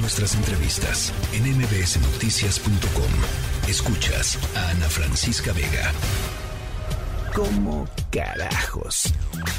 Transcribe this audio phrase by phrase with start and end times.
[0.00, 3.68] nuestras entrevistas en mbsnoticias.com.
[3.68, 5.92] Escuchas a Ana Francisca Vega.
[7.34, 9.12] ¿Cómo carajos?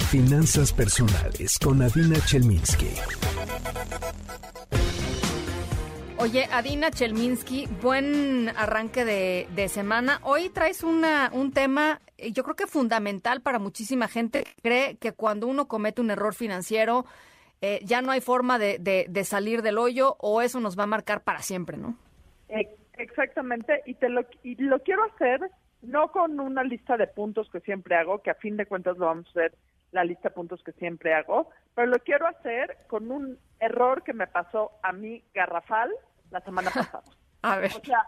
[0.09, 2.89] Finanzas personales con Adina Chelminsky.
[6.17, 10.19] Oye, Adina Chelminsky, buen arranque de, semana.
[10.23, 15.13] Hoy traes una, un tema, eh, yo creo que fundamental para muchísima gente cree que
[15.13, 17.05] cuando uno comete un error financiero,
[17.61, 20.87] eh, ya no hay forma de, de, salir del hoyo o eso nos va a
[20.87, 21.97] marcar para siempre, ¿no?
[22.97, 25.39] Exactamente, y, te lo, y lo quiero hacer
[25.81, 29.05] no con una lista de puntos que siempre hago, que a fin de cuentas lo
[29.05, 29.53] vamos a hacer
[29.91, 34.13] la lista de puntos que siempre hago, pero lo quiero hacer con un error que
[34.13, 35.91] me pasó a mí garrafal
[36.31, 37.03] la semana pasada.
[37.41, 37.71] a ver.
[37.75, 38.05] O sea,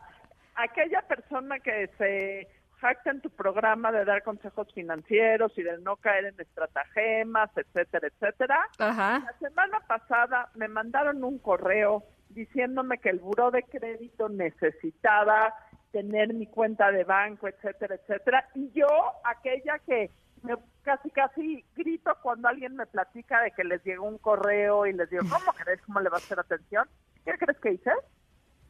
[0.56, 2.48] aquella persona que se
[2.82, 8.08] jacta en tu programa de dar consejos financieros y de no caer en estratagemas, etcétera,
[8.08, 8.68] etcétera.
[8.80, 15.54] La semana pasada me mandaron un correo diciéndome que el buró de crédito necesitaba
[15.92, 18.50] tener mi cuenta de banco, etcétera, etcétera.
[18.56, 18.88] Y yo,
[19.24, 20.10] aquella que
[20.42, 24.94] me casi casi grito cuando alguien me platica de que les llegó un correo y
[24.94, 25.80] les digo, ¿cómo crees?
[25.86, 26.88] ¿Cómo le va a hacer atención?
[27.24, 27.92] ¿Qué crees que hice?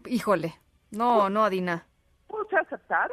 [0.06, 0.54] Híjole,
[0.90, 1.86] no, no, Adina.
[2.28, 3.12] Puse a aceptar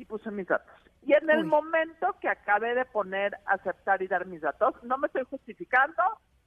[0.00, 0.72] y puse mis datos.
[1.02, 5.08] Y en el momento que acabé de poner aceptar y dar mis datos, no me
[5.08, 6.02] estoy justificando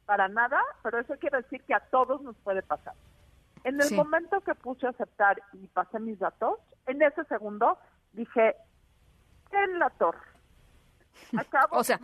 [0.06, 2.96] para nada, pero eso quiere decir que a todos nos puede pasar.
[3.64, 7.78] En el momento que puse aceptar y pasé mis datos, en ese segundo
[8.12, 8.56] dije,
[9.52, 10.28] en la torre.
[11.38, 11.78] Acabo.
[11.78, 12.00] o sea,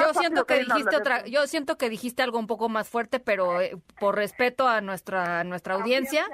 [0.00, 3.60] yo siento que dijiste otra, yo siento que dijiste algo un poco más fuerte, pero
[3.60, 6.26] eh, por respeto a nuestra nuestra audiencia,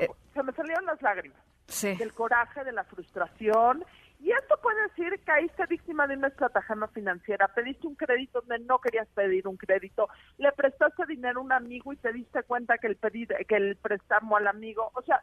[0.00, 1.49] eh, se me salieron las lágrimas
[1.82, 3.84] del coraje, de la frustración.
[4.20, 8.64] Y esto puede decir que caíste víctima de una estratagema financiera, pediste un crédito donde
[8.66, 12.76] no querías pedir un crédito, le prestaste dinero a un amigo y te diste cuenta
[12.76, 15.22] que el pedir, que el préstamo al amigo, o sea,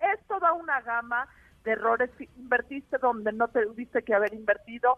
[0.00, 1.28] es toda una gama
[1.64, 4.96] de errores, invertiste donde no te tuviste que haber invertido.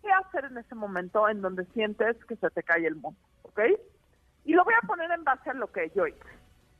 [0.00, 3.20] ¿Qué hacer en ese momento en donde sientes que se te cae el mundo?
[3.42, 3.60] ¿Ok?
[4.46, 6.18] Y lo voy a poner en base a lo que yo hice.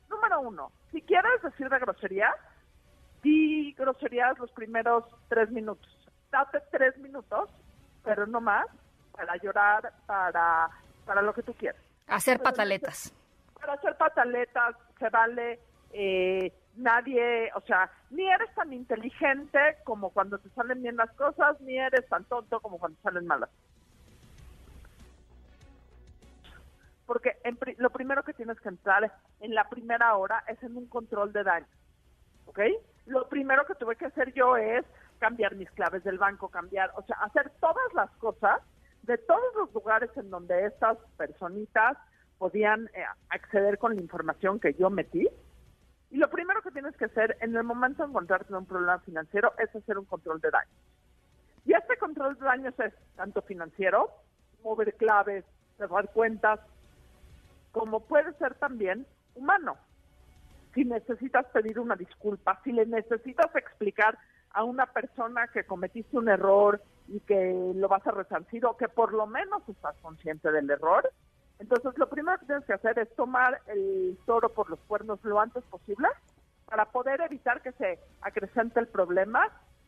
[0.09, 2.35] Número uno, si quieres decir de groserías,
[3.21, 5.89] di groserías los primeros tres minutos.
[6.31, 7.49] Date tres minutos,
[8.03, 8.65] pero no más,
[9.11, 10.69] para llorar, para,
[11.05, 11.81] para lo que tú quieras.
[12.07, 13.13] Hacer pataletas.
[13.59, 15.59] Para hacer pataletas se vale,
[15.91, 21.59] eh, nadie, o sea, ni eres tan inteligente como cuando te salen bien las cosas,
[21.61, 23.49] ni eres tan tonto como cuando salen malas.
[27.05, 27.37] Porque
[27.77, 29.11] lo primero que tienes que entrar
[29.41, 31.67] en la primera hora es en un control de daño.
[32.45, 32.59] ¿Ok?
[33.05, 34.85] Lo primero que tuve que hacer yo es
[35.19, 38.61] cambiar mis claves del banco, cambiar, o sea, hacer todas las cosas
[39.03, 41.97] de todos los lugares en donde estas personitas
[42.37, 45.27] podían eh, acceder con la información que yo metí.
[46.09, 48.99] Y lo primero que tienes que hacer en el momento de encontrarte en un problema
[48.99, 50.75] financiero es hacer un control de daños.
[51.65, 54.09] Y este control de daños es tanto financiero,
[54.63, 55.45] mover claves,
[55.77, 56.59] cerrar cuentas,
[57.71, 59.77] como puede ser también humano
[60.73, 64.17] si necesitas pedir una disculpa, si le necesitas explicar
[64.51, 68.89] a una persona que cometiste un error y que lo vas a resarcir o que
[68.89, 71.09] por lo menos estás consciente del error,
[71.59, 75.39] entonces lo primero que tienes que hacer es tomar el toro por los cuernos lo
[75.39, 76.07] antes posible
[76.65, 79.47] para poder evitar que se acrecente el problema,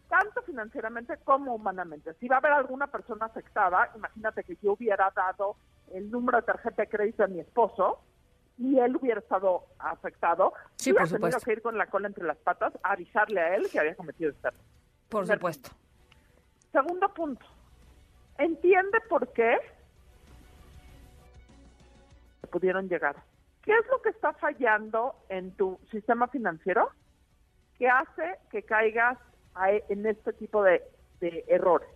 [0.09, 2.13] tanto financieramente como humanamente.
[2.19, 5.55] Si va a haber alguna persona afectada, imagínate que yo hubiera dado
[5.94, 8.01] el número de tarjeta de crédito a mi esposo,
[8.58, 11.41] y él hubiera estado afectado, sí, por supuesto.
[11.41, 14.31] que ir con la cola entre las patas a avisarle a él que había cometido
[14.31, 14.62] este error.
[15.09, 15.69] Por supuesto.
[16.72, 17.46] Segundo punto,
[18.38, 19.58] entiende por qué
[22.53, 23.16] pudieron llegar.
[23.63, 26.92] ¿Qué es lo que está fallando en tu sistema financiero
[27.78, 29.18] que hace que caigas
[29.68, 30.84] e, en este tipo de,
[31.19, 31.90] de errores?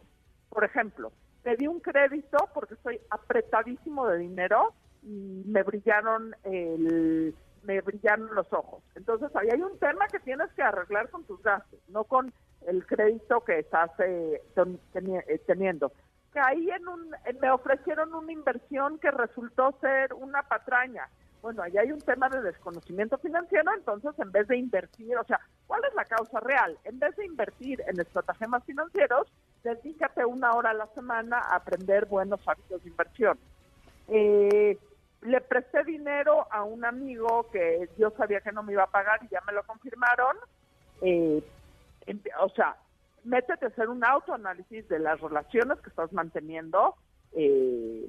[0.49, 1.11] Por ejemplo,
[1.43, 4.73] pedí un crédito porque estoy apretadísimo de dinero
[5.03, 8.81] y me brillaron el me brillaron los ojos.
[8.95, 12.33] Entonces ahí hay un tema que tienes que arreglar con tus gastos, no con
[12.65, 15.91] el crédito que estás eh, eh, teniendo.
[16.33, 21.09] Que ahí en un, me ofrecieron una inversión que resultó ser una patraña.
[21.41, 25.39] Bueno, ahí hay un tema de desconocimiento financiero, entonces en vez de invertir, o sea,
[25.67, 26.77] ¿cuál es la causa real?
[26.83, 29.27] En vez de invertir en estratagemas financieros,
[29.63, 33.37] dedícate una hora a la semana a aprender buenos hábitos de inversión.
[34.07, 34.77] Eh,
[35.27, 39.19] le presté dinero a un amigo que yo sabía que no me iba a pagar
[39.23, 40.37] y ya me lo confirmaron.
[41.01, 41.43] Eh,
[42.39, 42.77] o sea,
[43.25, 46.95] métete a hacer un autoanálisis de las relaciones que estás manteniendo,
[47.33, 48.07] eh,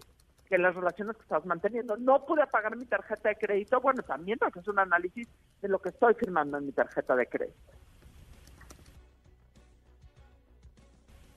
[0.49, 1.97] que las relaciones que estás manteniendo.
[1.97, 5.29] No pude pagar mi tarjeta de crédito, bueno, también tengo que hacer un análisis
[5.61, 7.73] de lo que estoy firmando en mi tarjeta de crédito.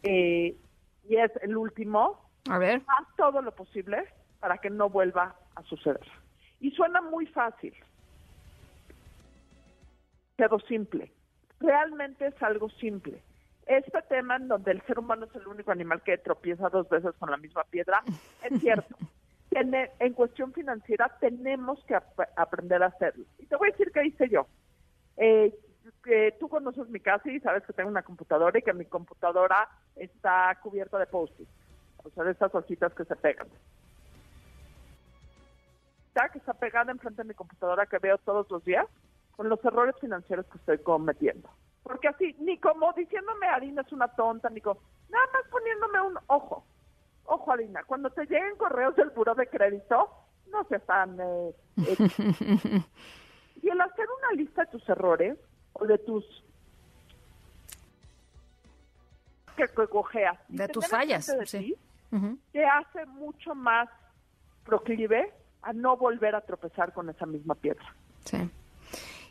[0.03, 0.55] Eh,
[1.09, 2.29] y es el último.
[2.49, 2.83] A ver.
[2.87, 4.05] Haz todo lo posible
[4.39, 6.05] para que no vuelva a suceder.
[6.59, 7.73] Y suena muy fácil,
[10.35, 11.11] pero simple.
[11.59, 13.21] Realmente es algo simple.
[13.67, 17.13] Este tema en donde el ser humano es el único animal que tropieza dos veces
[17.19, 18.03] con la misma piedra,
[18.43, 18.95] es cierto.
[19.51, 21.95] en cuestión financiera tenemos que
[22.35, 23.25] aprender a hacerlo.
[23.37, 24.47] Y te voy a decir qué hice yo.
[25.17, 25.53] Eh,
[26.03, 29.67] que tú conoces mi casa y sabes que tengo una computadora y que mi computadora
[29.95, 31.47] está cubierta de post-it,
[32.03, 33.47] o sea, de estas hojitas que se pegan.
[36.13, 38.85] Que está pegada enfrente de mi computadora que veo todos los días
[39.35, 41.49] con los errores financieros que estoy cometiendo.
[41.83, 44.79] Porque así, ni como diciéndome Adina es una tonta, ni como,
[45.09, 46.65] nada más poniéndome un ojo.
[47.25, 50.09] Ojo, Adina, cuando te lleguen correos del buro de crédito,
[50.51, 51.17] no se están...
[51.19, 51.95] Eh, eh
[53.61, 55.37] y el hacer una lista de tus errores
[55.73, 56.43] o de tus
[59.55, 61.75] que, cojeas de tus fallas sí.
[62.51, 63.89] te hace mucho más
[64.63, 65.31] proclive
[65.61, 67.95] a no volver a tropezar con esa misma piedra.
[68.25, 68.49] Sí.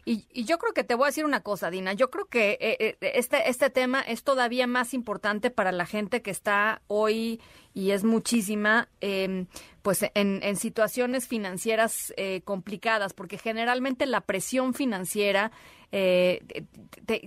[0.04, 1.92] Y, yo creo que te voy a decir una cosa, Dina.
[1.92, 6.22] Yo creo que eh, eh, este, este tema es todavía más importante para la gente
[6.22, 7.40] que está hoy
[7.74, 9.46] y es muchísima, em,
[9.82, 15.52] pues en, situaciones financieras eh, complicadas, porque generalmente la presión financiera
[15.90, 16.64] te,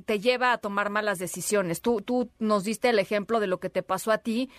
[0.06, 1.82] te, lleva a tomar malas decisiones.
[1.82, 4.50] Tú, tú nos diste el ejemplo de lo que te pasó a ti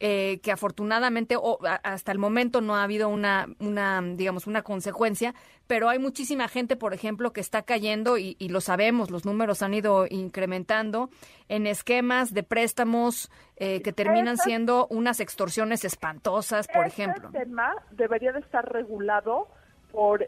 [0.00, 1.36] eh, que afortunadamente
[1.82, 5.34] hasta el momento no ha habido una, una, digamos, una consecuencia,
[5.66, 9.74] pero hay muchísima gente, por ejemplo, que está cayendo, y, lo sabemos, los números han
[9.74, 11.10] ido incrementando,
[11.48, 17.28] en esquemas de préstamos eh, que terminan siendo unas extorsiones espantosas, por ejemplo.
[17.28, 19.48] Este tema debería de estar regulado
[19.92, 20.26] por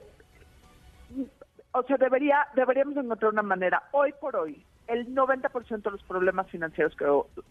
[1.73, 3.85] o sea, debería, deberíamos encontrar una manera.
[3.93, 7.07] Hoy por hoy, el 90% de los problemas financieros que,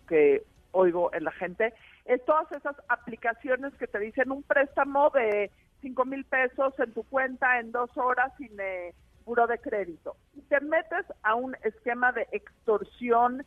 [0.07, 1.73] que oigo en la gente,
[2.05, 5.51] es todas esas aplicaciones que te dicen un préstamo de
[5.81, 8.93] cinco mil pesos en tu cuenta en dos horas sin eh,
[9.25, 10.15] buro de crédito.
[10.35, 13.45] Y te metes a un esquema de extorsión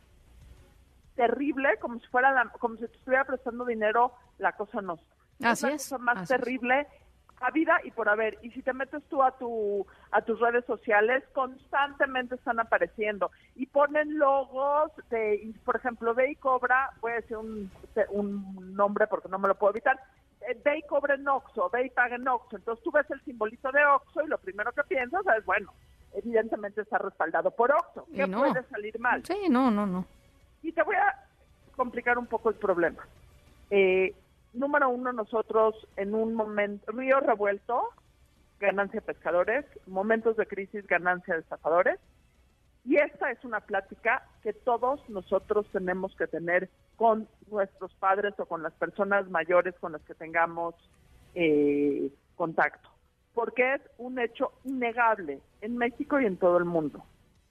[1.15, 4.99] terrible, como si fuera como si te estuviera prestando dinero, la cosa no.
[5.43, 5.83] Así es.
[5.83, 6.87] cosa más terrible
[7.41, 8.37] a vida y por haber.
[8.41, 13.65] Y si te metes tú a tu a tus redes sociales, constantemente están apareciendo y
[13.65, 17.69] ponen logos de, por ejemplo, Ve y Cobra, voy a decir un,
[18.09, 19.99] un nombre porque no me lo puedo evitar,
[20.41, 22.57] eh, Ve y Cobra en Oxxo, Ve y Paga en Oxxo.
[22.57, 25.73] Entonces tú ves el simbolito de Oxxo y lo primero que piensas es, bueno,
[26.13, 28.07] evidentemente está respaldado por Oxxo.
[28.13, 29.23] ¿Qué puede salir mal?
[29.25, 30.05] Sí, no, no, no.
[30.63, 31.25] Y te voy a
[31.75, 33.05] complicar un poco el problema.
[33.69, 34.13] Eh,
[34.55, 37.89] número uno, nosotros en un momento, río revuelto,
[38.59, 41.99] ganancia pescadores, momentos de crisis, ganancia de estafadores.
[42.85, 48.45] Y esta es una plática que todos nosotros tenemos que tener con nuestros padres o
[48.45, 50.75] con las personas mayores con las que tengamos
[51.33, 52.89] eh, contacto,
[53.33, 57.03] porque es un hecho innegable en México y en todo el mundo,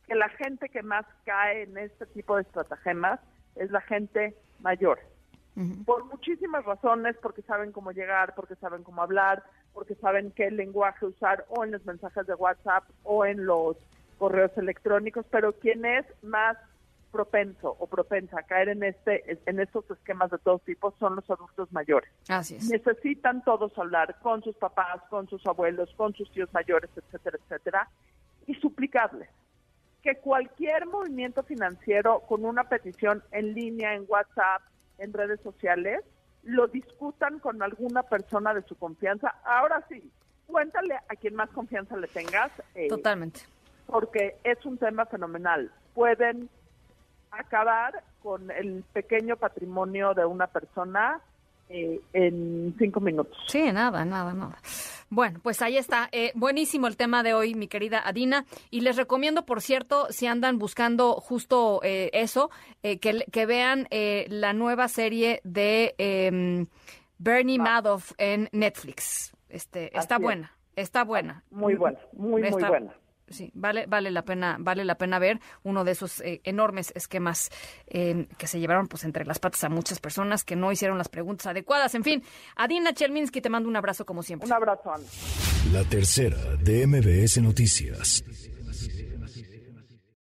[0.07, 3.21] que la gente que más cae en este tipo de estratagemas
[3.57, 5.01] es la gente mayor
[5.85, 11.07] por muchísimas razones, porque saben cómo llegar, porque saben cómo hablar, porque saben qué lenguaje
[11.07, 13.77] usar o en los mensajes de WhatsApp o en los
[14.19, 16.57] correos electrónicos, pero quien es más
[17.13, 21.31] propenso o propensa a caer en este en estos esquemas de todos tipos son los
[21.31, 22.11] adultos mayores.
[22.29, 22.69] Así es.
[22.69, 27.89] Necesitan todos hablar con sus papás, con sus abuelos, con sus tíos mayores, etcétera, etcétera,
[28.49, 29.29] y suplicarles
[30.03, 34.63] que cualquier movimiento financiero con una petición en línea, en WhatsApp,
[34.99, 36.01] en redes sociales,
[36.43, 39.35] lo discutan con alguna persona de su confianza.
[39.45, 40.11] Ahora sí,
[40.47, 42.53] cuéntale a quien más confianza le tengas.
[42.75, 43.41] Eh, Totalmente.
[43.87, 45.71] Porque es un tema fenomenal.
[45.95, 46.49] Pueden
[47.31, 51.21] acabar con el pequeño patrimonio de una persona
[51.69, 53.37] eh, en cinco minutos.
[53.47, 54.59] Sí, nada, nada, nada.
[55.11, 56.09] Bueno, pues ahí está.
[56.13, 58.45] Eh, buenísimo el tema de hoy, mi querida Adina.
[58.71, 62.51] Y les recomiendo, por cierto, si andan buscando justo eh, eso,
[62.83, 66.67] eh, que, que, vean la nueva serie de em,
[67.19, 69.33] Bernie Madoff en Netflix.
[69.49, 71.45] Este, está buena, está buena.
[71.51, 72.95] Muy buena, muy, muy buena
[73.35, 77.51] sí, vale, vale la pena, vale la pena ver uno de esos eh, enormes esquemas
[77.87, 81.09] em, que se llevaron pues entre las patas a muchas personas que no hicieron las
[81.09, 81.95] preguntas adecuadas.
[81.95, 82.23] En fin,
[82.57, 84.47] Adina Chelminsky, te mando un abrazo como siempre.
[84.47, 84.93] Un abrazo,
[85.73, 88.25] La tercera de MBS Noticias.